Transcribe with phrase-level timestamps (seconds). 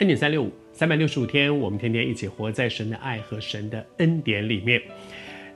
[0.00, 4.82] 恩典三六五，三百六十五天，我们天天一起活在神的爱和神的恩典里面。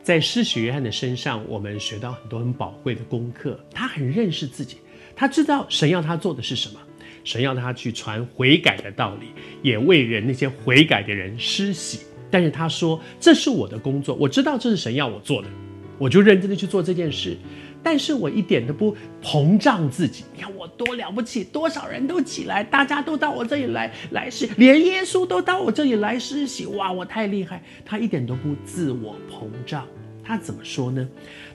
[0.01, 3.59] 在施洗约翰的身上，我们学到很多很宝贵的功课。
[3.73, 4.77] 他很认识自己，
[5.17, 6.79] 他知道神要他做的是什么。
[7.25, 9.27] 神要他去传悔改的道理，
[9.61, 12.07] 也为人那些悔改的人施洗。
[12.31, 15.49] 但是他说：“这是我的工作，我知道这是神要我做的，
[15.99, 17.37] 我就认真的去做这件事。
[17.83, 20.25] 但是我一点都不膨胀自己。
[20.35, 26.67] 你看我多了不起，多少人都起来，大家都到我这里来来施，连耶稣都到我这里来施洗。
[26.67, 27.63] 哇，我太厉害！
[27.85, 29.87] 他一点都不自我膨胀。
[30.23, 31.09] 他怎么说呢？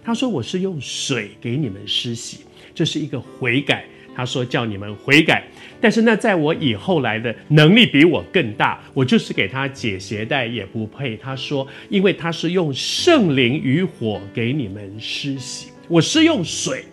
[0.03, 2.39] 他说：我是用水给你们施洗，
[2.73, 3.85] 这是一个悔改。”
[4.15, 5.43] 他说：“叫你们悔改，
[5.81, 16.85] 但是那在我以后来的能力比我更大，我就是给他解鞋带也不配。”他说：“因为他是用圣灵与火给你们施洗，我是用水，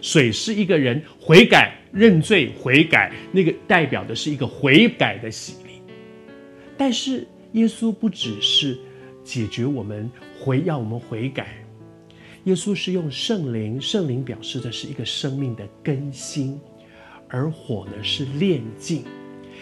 [0.00, 5.82] 水是一个人悔改、认罪、悔改，那个代表的是一个悔改的洗礼。
[6.76, 8.78] 但是耶稣不只是
[9.22, 11.56] 解决我们悔，要我们悔改。”
[12.44, 16.58] 耶稣是用圣灵，圣灵表示的是一个生命的更新，
[17.28, 19.04] 而火呢是炼净，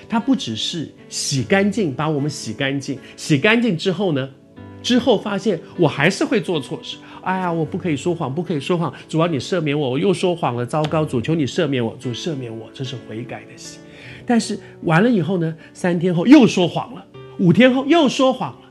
[0.09, 4.31] 它不只是洗干净，把我们洗干净，洗干净之后呢，
[4.89, 13.81] 之后发现我还是会做错事，哎呀，我不可以说谎，不可以说谎，主啊，你赦免我，我又说谎了，糟糕，主求你赦免我，主赦免我，这是悔改的洗。
[14.25, 17.05] 但是完了以后呢，三天后又说谎了，
[17.39, 18.71] 五天后又说谎了。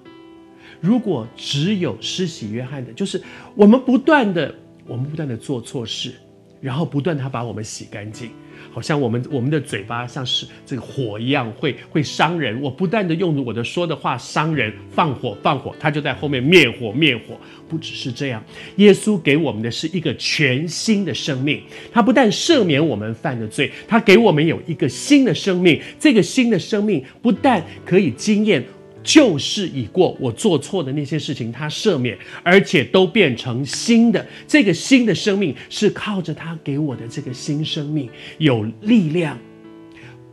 [0.82, 3.22] 如果只有施洗约翰的，就是
[3.54, 4.52] 我们不断的，
[4.88, 6.14] 我们不断的做错事，
[6.60, 8.32] 然后不断他把我们洗干净，
[8.72, 12.62] 好像我们我们的嘴巴像是这个火一样，会会伤人。
[12.62, 17.38] 我不断的用我的说的话伤人，放火放火，他就在后面灭火灭火。
[17.70, 18.42] 不只是这样，
[18.78, 25.82] 耶稣给我们的是一个全新的生命，他不但赦免我们犯的罪，他给我们有一个新的生命。
[26.00, 28.64] 这个新的生命不但可以经验。
[29.08, 34.28] 旧事已过，我做错的那些事情，他赦免，而且都变成新的。
[34.46, 39.38] 这个新的生命是靠着他给我的这个新生命有力量，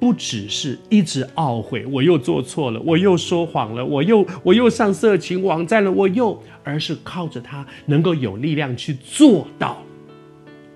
[0.01, 9.81] 不只是一直懊悔，我又做错了，我又说谎了，我又我又上色情网站了，我又，而是靠着他能够有力量去做到，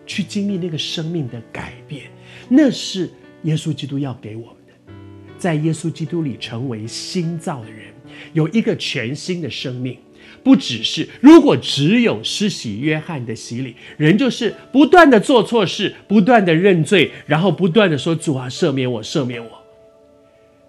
[0.06, 2.04] 去经历那个生命的改变。
[2.48, 3.10] 那是
[3.42, 4.56] 耶稣基督要给我。
[5.38, 7.86] 在耶稣基督里成为新造的人，
[8.32, 9.96] 有一个全新的生命，
[10.42, 19.50] 不只是如果只有施洗约翰的洗礼，人就是不断的做错事，不断的认罪，然后不断的说主啊，赦免我，赦免我。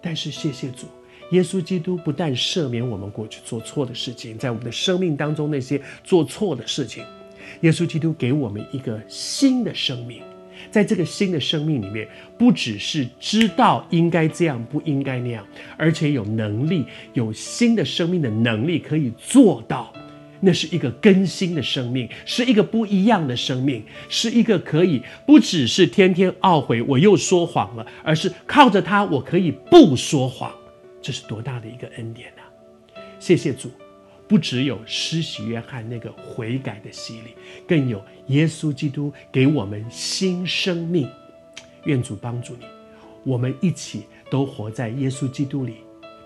[0.00, 0.86] 但是谢谢主，
[1.32, 7.04] 耶稣基督不但赦免我们过去做错的事情，在我们的生命当中那些做错的事情，
[7.62, 10.22] 耶稣基督给我们一个新的生命。
[10.70, 12.06] 在这个新的生命里面，
[12.38, 19.92] 不只是知道应该这样，不应该那样，而且有能力，有新的生命的能力可以做到。
[20.42, 30.50] 那是一个更新的生命，是一个不一样的生命，是一个可以不只是天天懊悔我又说谎了，而是靠着他我可以不说谎。
[31.02, 32.48] 这是多大的一个恩典啊！
[33.18, 33.70] 谢谢主。
[34.30, 37.34] 不只有施洗约翰那个悔改的洗礼，
[37.66, 41.10] 更有耶稣基督给我们新生命。
[41.86, 42.64] 愿主帮助你，
[43.24, 45.78] 我们一起都活在耶稣基督里，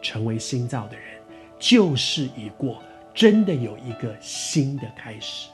[0.02, 1.06] 成为新造的人。
[1.58, 2.82] 旧事已过，
[3.14, 5.48] 真的有一个新的开始。